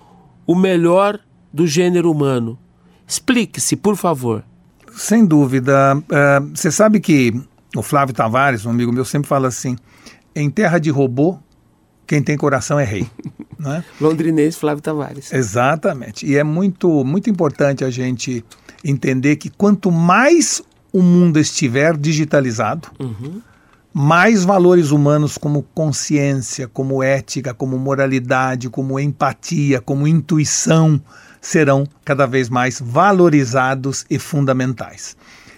[0.46, 1.18] o melhor
[1.50, 2.59] do gênero humano.
[3.09, 4.44] Explique-se, por favor.
[4.94, 5.96] Sem dúvida.
[5.96, 7.33] Uh, você sabe que
[7.74, 9.74] o Flávio Tavares, um amigo meu, sempre fala assim:
[10.35, 11.38] em terra de robô,
[12.07, 13.07] quem tem coração é rei.
[13.59, 13.85] né?
[14.01, 15.33] Londrinês Flávio Tavares.
[15.33, 16.27] Exatamente.
[16.27, 18.45] E é muito, muito importante a gente
[18.85, 23.40] entender que quanto mais o mundo estiver digitalizado, uhum.
[23.95, 31.01] mais valores humanos como consciência, como ética, como moralidade, como empatia, como intuição
[31.40, 35.16] serão cada vez mais valorizados e fundamentais.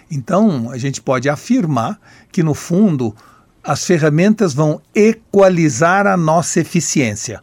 [0.09, 1.99] Então, a gente pode afirmar
[2.31, 3.13] que, no fundo,
[3.65, 7.41] as ferramentas vão equalizar a nossa eficiência.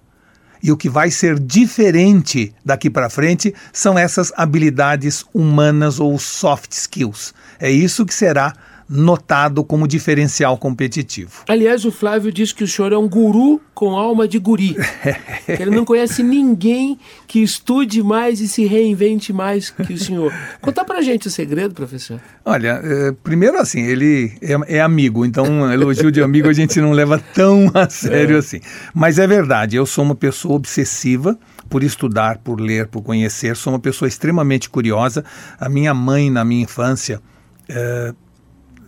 [0.63, 6.71] E o que vai ser diferente daqui para frente são essas habilidades humanas ou soft
[6.71, 7.35] skills.
[7.59, 8.55] É isso que será
[8.93, 11.43] notado como diferencial competitivo.
[11.49, 14.77] Aliás, o Flávio diz que o senhor é um guru com alma de guri.
[15.49, 20.33] ele não conhece ninguém que estude mais e se reinvente mais que o senhor.
[20.61, 22.21] Conta pra gente o segredo, professor.
[22.45, 26.79] Olha, é, primeiro assim, ele é, é, amigo, então um elogio de amigo a gente
[26.81, 28.39] não leva tão a sério é.
[28.41, 28.61] assim.
[28.95, 31.39] Mas é verdade, eu sou uma pessoa obsessiva
[31.71, 35.25] por estudar, por ler, por conhecer, sou uma pessoa extremamente curiosa.
[35.59, 37.21] A minha mãe, na minha infância,
[37.69, 38.13] é,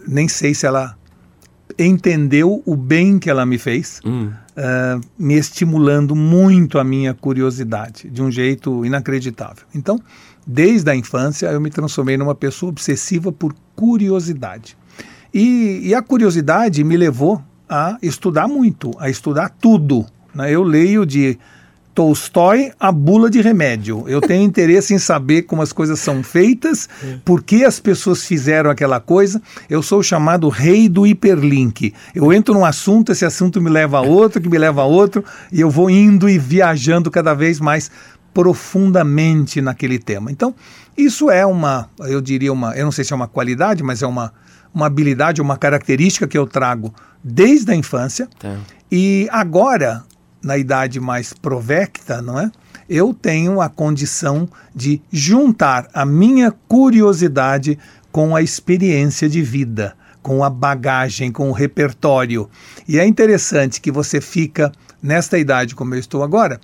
[0.06, 0.96] nem sei se ela
[1.78, 4.30] entendeu o bem que ela me fez, hum.
[4.56, 9.64] uh, me estimulando muito a minha curiosidade, de um jeito inacreditável.
[9.74, 10.00] Então,
[10.46, 14.76] desde a infância, eu me transformei numa pessoa obsessiva por curiosidade.
[15.32, 20.06] E, e a curiosidade me levou a estudar muito, a estudar tudo.
[20.34, 20.52] Né?
[20.52, 21.38] Eu leio de
[21.94, 24.04] Tolstói, a bula de remédio.
[24.08, 26.88] Eu tenho interesse em saber como as coisas são feitas,
[27.24, 29.40] por que as pessoas fizeram aquela coisa.
[29.70, 31.94] Eu sou o chamado rei do hiperlink.
[32.12, 35.24] Eu entro num assunto, esse assunto me leva a outro, que me leva a outro,
[35.52, 37.90] e eu vou indo e viajando cada vez mais
[38.34, 40.32] profundamente naquele tema.
[40.32, 40.52] Então,
[40.98, 44.06] isso é uma, eu diria uma, eu não sei se é uma qualidade, mas é
[44.06, 44.32] uma,
[44.74, 48.28] uma habilidade, uma característica que eu trago desde a infância.
[48.38, 48.56] Tá.
[48.90, 50.02] E agora
[50.44, 52.50] na idade mais provecta, não é?
[52.88, 57.78] Eu tenho a condição de juntar a minha curiosidade
[58.12, 62.48] com a experiência de vida, com a bagagem, com o repertório.
[62.86, 64.70] E é interessante que você fica
[65.02, 66.60] nesta idade como eu estou agora,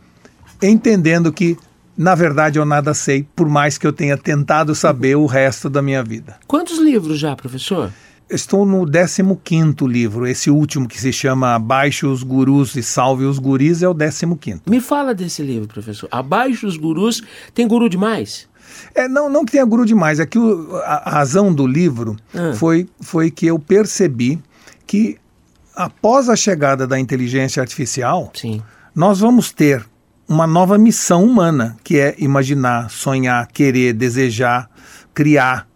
[0.63, 1.57] entendendo que
[1.97, 5.83] na verdade eu nada sei, por mais que eu tenha tentado saber o resto da
[5.83, 6.37] minha vida.
[6.47, 7.93] Quantos livros já, professor?
[8.31, 13.41] Estou no 15 livro, esse último que se chama Abaixe os Gurus e Salve os
[13.41, 14.63] Guris é o 15.
[14.69, 16.09] Me fala desse livro, professor.
[16.13, 18.49] Abaixe os Gurus, tem guru demais?
[18.95, 22.17] É, não, não que tenha guru demais, é que o, a, a, razão do livro
[22.33, 22.53] ah.
[22.55, 24.39] foi, foi que eu percebi
[24.87, 25.19] que
[25.75, 28.63] após a chegada da inteligência artificial, Sim.
[28.95, 29.85] nós vamos ter
[30.29, 34.71] uma nova missão humana, que é imaginar, sonhar, querer, desejar,
[35.13, 35.67] criar,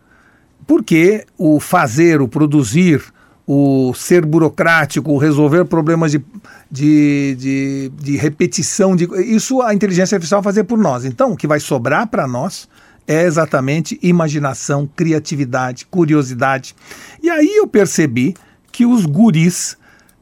[0.66, 3.02] porque o fazer, o produzir,
[3.46, 6.24] o ser burocrático, o resolver problemas de,
[6.70, 11.04] de, de, de, repetição, de, isso a inteligência artificial vai fazer por nós.
[11.04, 12.68] Então, o que vai sobrar para nós
[13.06, 16.74] é exatamente imaginação, criatividade, curiosidade.
[17.22, 18.34] E aí eu percebi
[18.72, 19.76] que os guris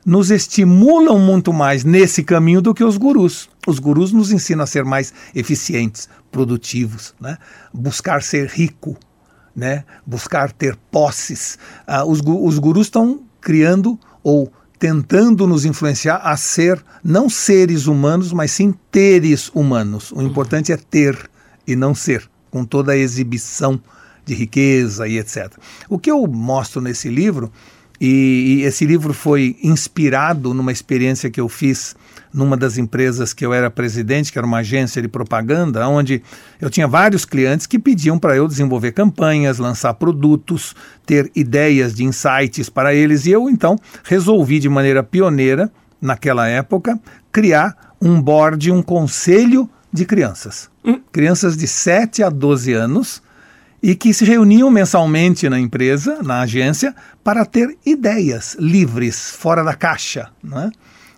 [0.04, 3.48] nos estimulam muito mais nesse caminho do que os gurus.
[3.66, 7.38] Os gurus nos ensinam a ser mais eficientes, produtivos, né?
[7.72, 8.96] buscar ser rico,
[9.54, 9.84] né?
[10.06, 11.58] buscar ter posses.
[11.86, 18.32] Ah, os, os gurus estão criando ou tentando nos influenciar a ser não seres humanos,
[18.32, 20.10] mas sim teres humanos.
[20.12, 21.16] O importante é ter
[21.66, 23.80] e não ser, com toda a exibição
[24.24, 25.52] de riqueza e etc.
[25.88, 27.52] O que eu mostro nesse livro
[28.04, 31.94] e, e, esse livro foi inspirado numa experiência que eu fiz
[32.34, 36.20] numa das empresas que eu era presidente, que era uma agência de propaganda, onde
[36.60, 40.74] eu tinha vários clientes que pediam para eu desenvolver campanhas, lançar produtos,
[41.06, 43.24] ter ideias de insights para eles.
[43.24, 46.98] E eu então resolvi de maneira pioneira, naquela época,
[47.30, 50.68] criar um board, um conselho de crianças.
[50.84, 51.00] Hum.
[51.12, 53.22] Crianças de 7 a 12 anos
[53.82, 59.74] e que se reuniam mensalmente na empresa, na agência, para ter ideias livres, fora da
[59.74, 60.30] caixa.
[60.42, 60.70] Né?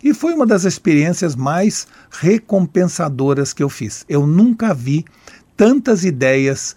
[0.03, 4.05] E foi uma das experiências mais recompensadoras que eu fiz.
[4.09, 5.05] Eu nunca vi
[5.57, 6.75] tantas ideias,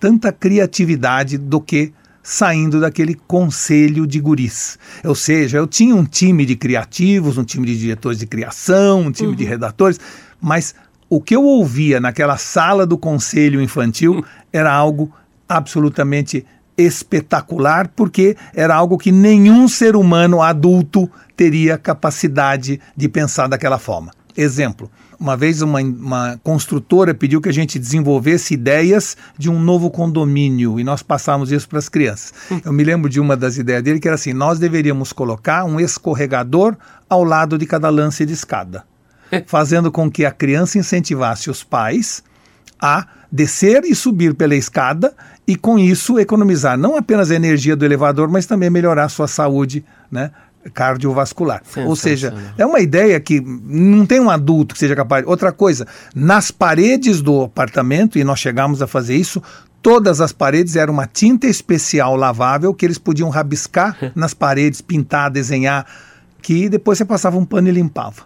[0.00, 4.78] tanta criatividade do que saindo daquele conselho de guris.
[5.04, 9.12] Ou seja, eu tinha um time de criativos, um time de diretores de criação, um
[9.12, 9.34] time uhum.
[9.36, 9.98] de redatores,
[10.40, 10.74] mas
[11.08, 15.10] o que eu ouvia naquela sala do conselho infantil era algo
[15.48, 16.44] absolutamente
[16.76, 24.12] espetacular, porque era algo que nenhum ser humano adulto teria capacidade de pensar daquela forma.
[24.36, 24.88] Exemplo.
[25.20, 30.78] Uma vez uma, uma, construtora pediu que a gente desenvolvesse ideias de um novo condomínio
[30.78, 32.32] e nós passamos isso para as crianças.
[32.64, 35.80] Eu me lembro de uma das ideias dele que era assim: nós deveríamos colocar um
[35.80, 36.76] escorregador
[37.08, 38.84] ao lado de cada lance de escada,
[39.44, 42.22] fazendo com que a criança incentivasse os pais
[42.80, 45.14] a descer e subir pela escada
[45.46, 49.28] e com isso economizar não apenas a energia do elevador, mas também melhorar a sua
[49.28, 50.30] saúde, né?
[50.74, 51.62] cardiovascular.
[51.86, 55.24] Ou seja, é uma ideia que não tem um adulto que seja capaz.
[55.26, 59.42] Outra coisa, nas paredes do apartamento, e nós chegamos a fazer isso,
[59.80, 65.30] todas as paredes eram uma tinta especial lavável que eles podiam rabiscar nas paredes, pintar,
[65.30, 65.86] desenhar,
[66.42, 68.22] que depois você passava um pano e limpava.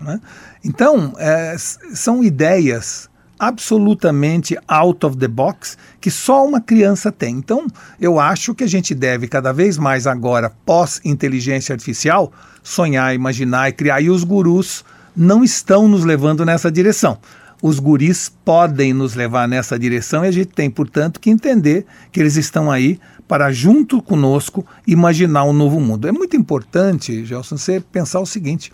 [0.00, 0.20] Né?
[0.64, 3.08] Então, é, são ideias
[3.38, 7.36] absolutamente out of the box que só uma criança tem.
[7.36, 7.66] Então,
[8.00, 13.68] eu acho que a gente deve cada vez mais agora, pós inteligência artificial, sonhar, imaginar
[13.68, 14.00] e criar.
[14.00, 14.84] E os gurus
[15.16, 17.18] não estão nos levando nessa direção.
[17.60, 22.20] Os guris podem nos levar nessa direção e a gente tem, portanto, que entender que
[22.20, 26.06] eles estão aí para, junto conosco, imaginar um novo mundo.
[26.06, 28.72] É muito importante, Gelson, você pensar o seguinte: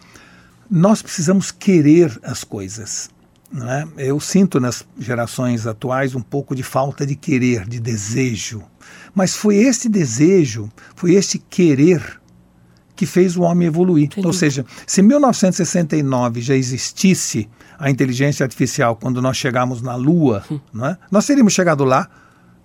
[0.70, 3.08] nós precisamos querer as coisas.
[3.52, 4.08] É?
[4.08, 8.62] Eu sinto nas gerações atuais um pouco de falta de querer, de desejo.
[9.14, 12.20] Mas foi esse desejo, foi esse querer
[12.96, 14.06] que fez o homem evoluir.
[14.06, 14.26] Entendi.
[14.26, 20.44] Ou seja, se em 1969 já existisse a inteligência artificial quando nós chegamos na Lua,
[20.50, 20.60] hum.
[20.84, 20.96] é?
[21.10, 22.08] nós teríamos chegado lá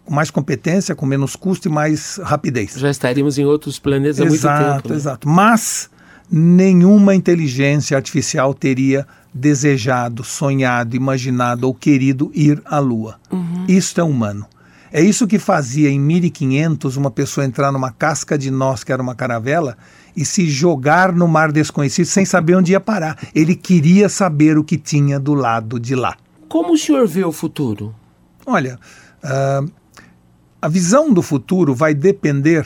[0.06, 2.74] com mais competência, com menos custo e mais rapidez.
[2.74, 4.54] Já estaríamos em outros planetas há muito tempo.
[4.54, 4.96] Exato, né?
[4.96, 5.30] exato.
[5.30, 5.90] Mas
[6.32, 13.20] nenhuma inteligência artificial teria desejado, sonhado, imaginado ou querido ir à Lua.
[13.32, 13.66] Uhum.
[13.68, 14.46] Isto é humano.
[14.92, 19.02] É isso que fazia em 1500 uma pessoa entrar numa casca de nós, que era
[19.02, 19.78] uma caravela,
[20.16, 23.18] e se jogar no mar desconhecido sem saber onde ia parar.
[23.36, 26.18] Ele queria saber o que tinha do lado de lá.
[26.48, 27.94] Como o senhor vê o futuro?
[28.46, 28.80] Olha,
[29.24, 29.72] uh,
[30.60, 32.66] a visão do futuro vai depender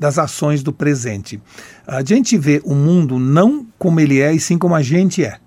[0.00, 1.40] das ações do presente.
[1.86, 5.38] A gente vê o mundo não como ele é, e sim como a gente é.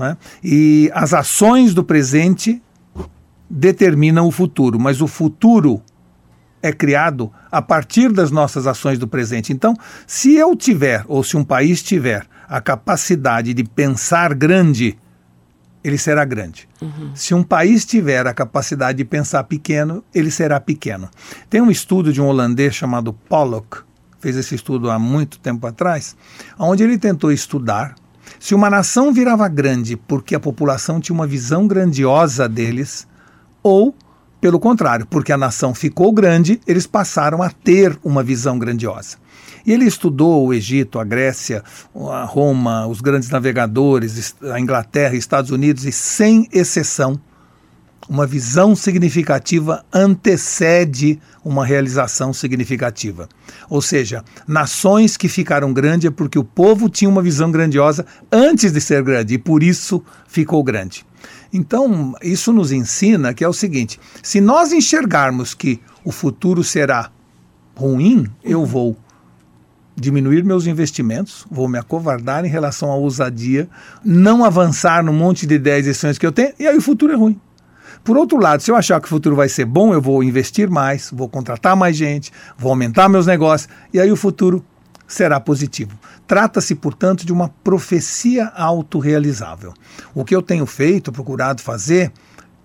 [0.00, 0.16] É?
[0.42, 2.62] E as ações do presente
[3.48, 5.82] determinam o futuro, mas o futuro
[6.62, 9.52] é criado a partir das nossas ações do presente.
[9.52, 9.76] Então,
[10.06, 14.96] se eu tiver, ou se um país tiver, a capacidade de pensar grande,
[15.82, 16.68] ele será grande.
[16.80, 17.10] Uhum.
[17.14, 21.10] Se um país tiver a capacidade de pensar pequeno, ele será pequeno.
[21.50, 23.78] Tem um estudo de um holandês chamado Pollock,
[24.20, 26.16] fez esse estudo há muito tempo atrás,
[26.58, 27.96] onde ele tentou estudar
[28.42, 33.06] se uma nação virava grande porque a população tinha uma visão grandiosa deles,
[33.62, 33.94] ou,
[34.40, 39.16] pelo contrário, porque a nação ficou grande, eles passaram a ter uma visão grandiosa.
[39.64, 41.62] E ele estudou o Egito, a Grécia,
[41.94, 47.20] a Roma, os grandes navegadores, a Inglaterra, Estados Unidos, e sem exceção,
[48.08, 53.28] uma visão significativa antecede uma realização significativa.
[53.68, 58.72] Ou seja, nações que ficaram grandes é porque o povo tinha uma visão grandiosa antes
[58.72, 61.06] de ser grande e por isso ficou grande.
[61.52, 67.10] Então, isso nos ensina que é o seguinte: se nós enxergarmos que o futuro será
[67.76, 68.96] ruim, eu vou
[69.94, 73.68] diminuir meus investimentos, vou me acovardar em relação à ousadia,
[74.04, 77.12] não avançar no monte de ideias e sonhos que eu tenho, e aí o futuro
[77.12, 77.38] é ruim.
[78.04, 80.68] Por outro lado, se eu achar que o futuro vai ser bom, eu vou investir
[80.68, 84.64] mais, vou contratar mais gente, vou aumentar meus negócios, e aí o futuro
[85.06, 85.96] será positivo.
[86.26, 89.72] Trata-se, portanto, de uma profecia autorrealizável.
[90.14, 92.12] O que eu tenho feito, procurado fazer,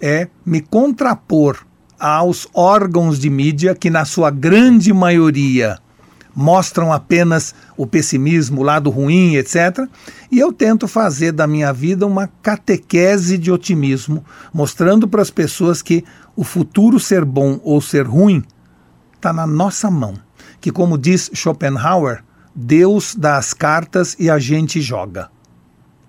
[0.02, 1.58] é me contrapor
[2.00, 5.78] aos órgãos de mídia que, na sua grande maioria,
[6.38, 9.90] mostram apenas o pessimismo, o lado ruim, etc.
[10.32, 14.24] E eu tento fazer da minha vida uma catequese de otimismo,
[14.54, 18.44] mostrando para as pessoas que o futuro ser bom ou ser ruim
[19.16, 20.14] está na nossa mão.
[20.62, 22.24] Que, como diz Schopenhauer,
[22.56, 25.30] Deus dá as cartas e a gente joga.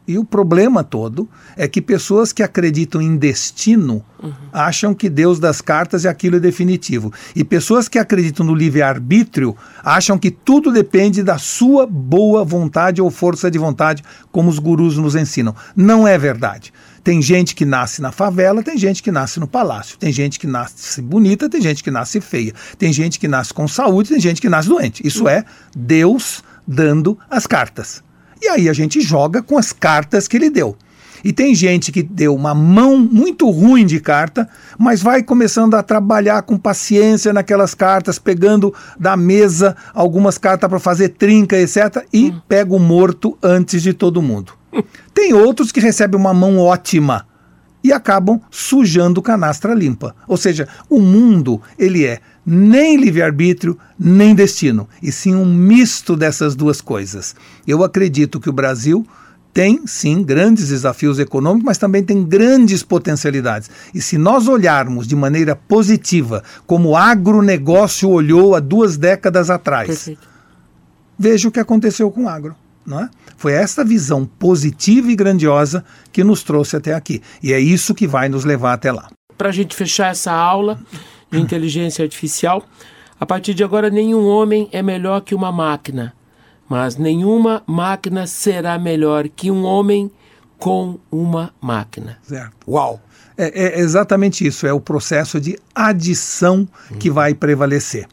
[0.09, 4.33] E o problema todo é que pessoas que acreditam em destino uhum.
[4.51, 7.13] acham que Deus das cartas e aquilo é definitivo.
[7.37, 9.55] E pessoas que acreditam no livre-arbítrio
[9.85, 14.03] acham que tudo depende da sua boa vontade ou força de vontade,
[14.33, 15.55] como os gurus nos ensinam.
[15.77, 16.73] Não é verdade.
[17.05, 20.47] Tem gente que nasce na favela, tem gente que nasce no palácio, tem gente que
[20.47, 24.41] nasce bonita, tem gente que nasce feia, tem gente que nasce com saúde, tem gente
[24.41, 25.07] que nasce doente.
[25.07, 25.45] Isso é
[25.77, 28.03] Deus dando as cartas.
[28.41, 30.77] E aí a gente joga com as cartas que ele deu.
[31.25, 35.83] E tem gente que deu uma mão muito ruim de carta, mas vai começando a
[35.83, 42.31] trabalhar com paciência naquelas cartas, pegando da mesa algumas cartas para fazer trinca, etc., e
[42.31, 42.41] hum.
[42.49, 44.53] pega o morto antes de todo mundo.
[45.13, 47.27] Tem outros que recebem uma mão ótima
[47.83, 50.15] e acabam sujando canastra limpa.
[50.27, 52.21] Ou seja, o mundo ele é
[52.51, 57.37] nem livre-arbítrio, nem destino, e sim um misto dessas duas coisas.
[57.67, 59.07] Eu acredito que o Brasil
[59.53, 63.71] tem sim grandes desafios econômicos, mas também tem grandes potencialidades.
[63.95, 69.89] E se nós olharmos de maneira positiva, como o agronegócio olhou há duas décadas atrás,
[69.89, 70.29] Perfeito.
[71.19, 72.57] veja o que aconteceu com o agro.
[72.87, 73.11] Não é?
[73.37, 77.21] Foi essa visão positiva e grandiosa que nos trouxe até aqui.
[77.43, 79.11] E é isso que vai nos levar até lá.
[79.37, 80.81] Para a gente fechar essa aula,
[81.31, 82.65] de inteligência artificial.
[83.21, 86.15] A partir de agora, nenhum homem é melhor que uma máquina,
[86.69, 90.11] mas nenhuma máquina será melhor que um homem
[90.59, 92.19] com uma máquina.
[92.23, 92.71] Certo.
[92.71, 93.01] Uau!
[93.37, 96.67] É, é exatamente isso, é o processo de adição
[96.99, 98.09] que vai prevalecer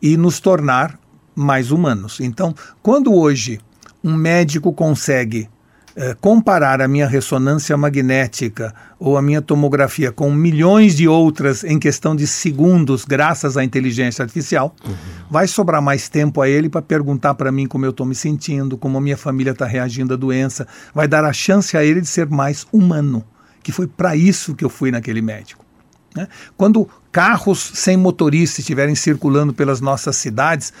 [0.00, 0.98] e nos tornar
[1.34, 2.20] mais humanos.
[2.20, 3.60] Então, quando hoje
[4.02, 5.48] um médico consegue
[5.94, 11.78] é, comparar a minha ressonância magnética ou a minha tomografia com milhões de outras em
[11.78, 14.94] questão de segundos, graças à inteligência artificial, uhum.
[15.30, 18.78] vai sobrar mais tempo a ele para perguntar para mim como eu estou me sentindo,
[18.78, 22.08] como a minha família está reagindo à doença, vai dar a chance a ele de
[22.08, 23.24] ser mais humano,
[23.62, 25.62] que foi para isso que eu fui naquele médico.
[26.14, 26.28] Né?
[26.56, 30.72] Quando carros sem motorista estiverem circulando pelas nossas cidades,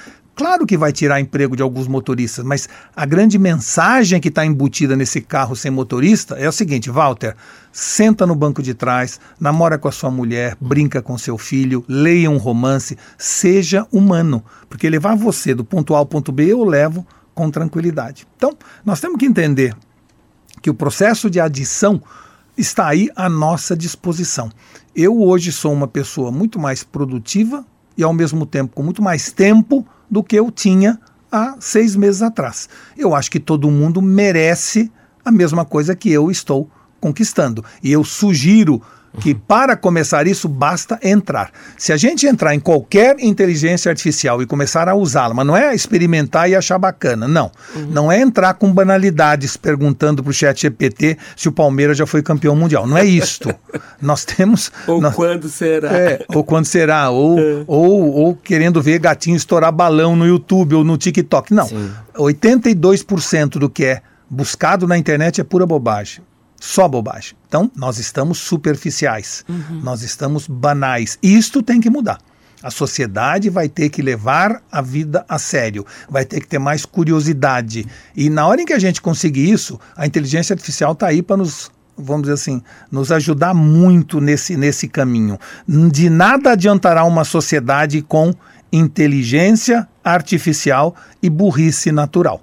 [0.42, 4.96] Claro que vai tirar emprego de alguns motoristas, mas a grande mensagem que está embutida
[4.96, 7.36] nesse carro sem motorista é o seguinte: Walter,
[7.70, 12.28] senta no banco de trás, namora com a sua mulher, brinca com seu filho, leia
[12.28, 17.06] um romance, seja humano, porque levar você do ponto A ao ponto B eu levo
[17.32, 18.26] com tranquilidade.
[18.36, 18.52] Então,
[18.84, 19.76] nós temos que entender
[20.60, 22.02] que o processo de adição
[22.58, 24.50] está aí à nossa disposição.
[24.92, 27.64] Eu hoje sou uma pessoa muito mais produtiva
[27.96, 31.00] e ao mesmo tempo com muito mais tempo do que eu tinha
[31.30, 32.68] há seis meses atrás.
[32.98, 34.92] Eu acho que todo mundo merece
[35.24, 37.64] a mesma coisa que eu estou conquistando.
[37.82, 38.82] E eu sugiro
[39.20, 41.50] que para começar isso basta entrar.
[41.76, 45.74] Se a gente entrar em qualquer inteligência artificial e começar a usá-la, mas não é
[45.74, 47.50] experimentar e achar bacana, não.
[47.74, 47.86] Uhum.
[47.86, 52.22] Não é entrar com banalidades perguntando para o chat GPT se o Palmeiras já foi
[52.22, 52.86] campeão mundial.
[52.86, 53.54] Não é isto.
[54.00, 54.72] nós temos...
[54.86, 55.92] Ou nós, quando será.
[55.92, 57.10] É, ou quando será.
[57.10, 57.64] Ou, é.
[57.66, 61.52] ou, ou querendo ver gatinho estourar balão no YouTube ou no TikTok.
[61.52, 61.66] Não.
[61.66, 61.90] Sim.
[62.16, 66.22] 82% do que é buscado na internet é pura bobagem.
[66.62, 67.34] Só bobagem.
[67.48, 69.80] Então, nós estamos superficiais, uhum.
[69.82, 71.18] nós estamos banais.
[71.20, 72.20] Isto tem que mudar.
[72.62, 76.86] A sociedade vai ter que levar a vida a sério, vai ter que ter mais
[76.86, 77.84] curiosidade.
[78.16, 81.36] E na hora em que a gente conseguir isso, a inteligência artificial está aí para
[81.36, 85.38] nos vamos dizer assim, nos ajudar muito nesse, nesse caminho.
[85.66, 88.32] De nada adiantará uma sociedade com
[88.72, 92.40] inteligência artificial e burrice natural.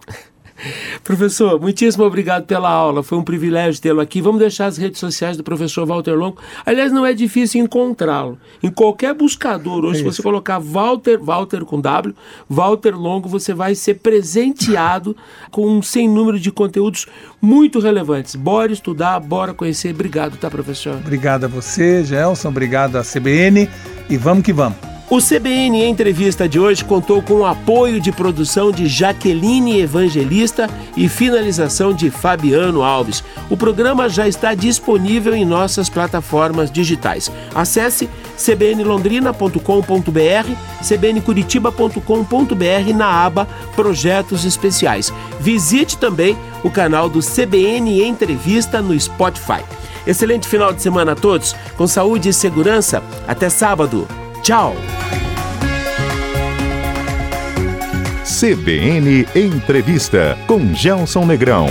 [1.03, 3.03] Professor, muitíssimo obrigado pela aula.
[3.03, 4.22] Foi um privilégio tê-lo aqui.
[4.22, 6.38] Vamos deixar as redes sociais do professor Walter Longo.
[6.66, 8.38] Aliás, não é difícil encontrá-lo.
[8.62, 12.14] Em qualquer buscador, hoje, é se você colocar Walter, Walter com W,
[12.49, 15.16] Walter Longo, você vai ser presenteado
[15.51, 17.07] com um sem número de conteúdos
[17.41, 18.36] muito relevantes.
[18.36, 19.93] Bora estudar, bora conhecer.
[19.93, 20.95] Obrigado, tá, professor?
[20.95, 22.49] Obrigado a você, Gelson.
[22.49, 23.70] Obrigado à CBN.
[24.10, 24.99] E vamos que vamos.
[25.10, 31.10] O CBN Entrevista de hoje contou com o apoio de produção de Jaqueline Evangelista e
[31.10, 33.24] finalização de Fabiano Alves.
[33.49, 37.32] O programa já está disponível em nossas plataformas digitais.
[37.55, 38.07] Acesse
[38.38, 40.53] cbnlondrina.com.br,
[40.84, 45.12] cbncuritiba.com.br na aba Projetos Especiais.
[45.39, 49.64] Visite também o canal do CBN Entrevista no Spotify.
[50.05, 53.01] Excelente final de semana a todos, com saúde e segurança.
[53.28, 54.07] Até sábado.
[54.42, 54.76] Tchau.
[58.24, 61.68] CBN Entrevista com Gelson Negrão.